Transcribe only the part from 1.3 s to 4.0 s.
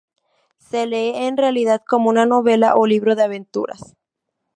realidad como una novela o libro de aventuras.